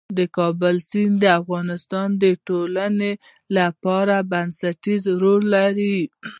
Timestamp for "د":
0.17-0.19, 1.23-1.25, 2.23-2.25